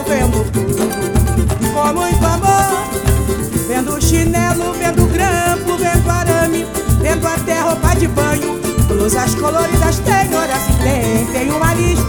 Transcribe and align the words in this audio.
eu 0.00 0.04
vendo 0.04 0.44
como 1.74 1.92
Com 1.94 2.00
muito 2.00 2.26
amor, 2.26 2.84
vendo 3.68 4.00
chinelo, 4.00 4.72
vendo 4.74 5.06
grampo, 5.06 5.76
vendo 5.76 6.10
arame, 6.10 6.66
vendo 7.00 7.26
até 7.26 7.60
roupa 7.60 7.94
de 7.94 8.08
banho. 8.08 8.60
Blusas 8.88 9.34
coloridas 9.34 9.98
tem, 10.00 10.34
olha 10.34 10.56
se 10.56 10.72
tem, 10.82 11.26
tem 11.26 11.50
uma 11.50 11.74
lista. 11.74 11.99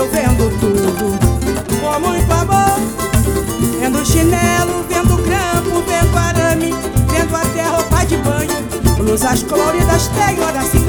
eu 0.00 0.08
vendo 0.08 0.48
tudo. 0.58 1.18
Com 1.78 2.00
muito 2.00 2.32
amor, 2.32 2.80
vendo 3.78 4.06
chinelo, 4.06 4.82
vendo 4.88 5.16
grampo, 5.22 5.82
vendo 5.86 6.16
arame, 6.16 6.74
vendo 7.10 7.36
até 7.36 7.66
roupa 7.68 8.04
de 8.06 8.16
banho. 8.16 8.50
Blusas 8.96 9.42
coloridas 9.42 10.08
tem 10.08 10.40
olha 10.40 10.60
assim. 10.60 10.79